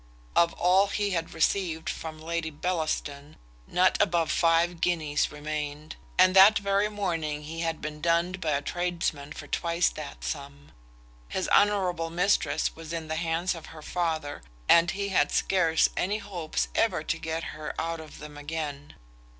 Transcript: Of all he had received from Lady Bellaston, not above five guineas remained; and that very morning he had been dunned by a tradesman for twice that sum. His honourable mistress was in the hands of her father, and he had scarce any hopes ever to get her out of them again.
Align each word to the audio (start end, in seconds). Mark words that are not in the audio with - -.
Of 0.35 0.53
all 0.53 0.87
he 0.87 1.11
had 1.11 1.31
received 1.35 1.87
from 1.87 2.17
Lady 2.19 2.49
Bellaston, 2.49 3.35
not 3.67 4.01
above 4.01 4.31
five 4.31 4.81
guineas 4.81 5.31
remained; 5.31 5.95
and 6.17 6.35
that 6.35 6.57
very 6.57 6.89
morning 6.89 7.43
he 7.43 7.59
had 7.59 7.81
been 7.81 8.01
dunned 8.01 8.41
by 8.41 8.53
a 8.53 8.63
tradesman 8.63 9.31
for 9.31 9.45
twice 9.45 9.89
that 9.89 10.23
sum. 10.23 10.71
His 11.27 11.47
honourable 11.49 12.09
mistress 12.09 12.75
was 12.75 12.93
in 12.93 13.09
the 13.09 13.15
hands 13.21 13.53
of 13.53 13.67
her 13.67 13.83
father, 13.83 14.41
and 14.67 14.89
he 14.89 15.09
had 15.09 15.31
scarce 15.31 15.87
any 15.95 16.17
hopes 16.17 16.69
ever 16.73 17.03
to 17.03 17.17
get 17.19 17.43
her 17.53 17.75
out 17.79 17.99
of 17.99 18.17
them 18.17 18.39
again. 18.39 18.95